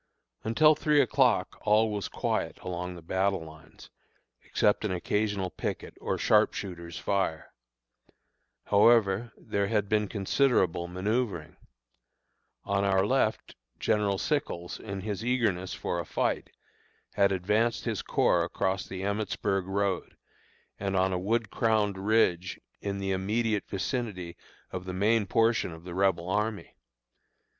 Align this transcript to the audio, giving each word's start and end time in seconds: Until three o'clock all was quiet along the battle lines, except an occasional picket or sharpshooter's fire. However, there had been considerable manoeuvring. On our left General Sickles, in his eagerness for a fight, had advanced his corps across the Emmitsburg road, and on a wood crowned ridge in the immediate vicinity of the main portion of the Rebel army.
Until 0.43 0.73
three 0.73 0.99
o'clock 0.99 1.59
all 1.61 1.91
was 1.91 2.07
quiet 2.07 2.57
along 2.61 2.95
the 2.95 3.03
battle 3.03 3.45
lines, 3.45 3.91
except 4.41 4.83
an 4.83 4.91
occasional 4.91 5.51
picket 5.51 5.95
or 6.01 6.17
sharpshooter's 6.17 6.97
fire. 6.97 7.53
However, 8.63 9.31
there 9.37 9.67
had 9.67 9.87
been 9.87 10.07
considerable 10.07 10.87
manoeuvring. 10.87 11.55
On 12.63 12.83
our 12.83 13.05
left 13.05 13.55
General 13.79 14.17
Sickles, 14.17 14.79
in 14.79 15.01
his 15.01 15.23
eagerness 15.23 15.75
for 15.75 15.99
a 15.99 16.05
fight, 16.07 16.49
had 17.13 17.31
advanced 17.31 17.85
his 17.85 18.01
corps 18.01 18.43
across 18.43 18.87
the 18.87 19.03
Emmitsburg 19.03 19.67
road, 19.67 20.17
and 20.79 20.95
on 20.95 21.13
a 21.13 21.19
wood 21.19 21.51
crowned 21.51 21.99
ridge 21.99 22.59
in 22.79 22.97
the 22.97 23.11
immediate 23.11 23.69
vicinity 23.69 24.35
of 24.71 24.85
the 24.85 24.93
main 24.93 25.27
portion 25.27 25.71
of 25.71 25.83
the 25.83 25.93
Rebel 25.93 26.27
army. 26.27 26.73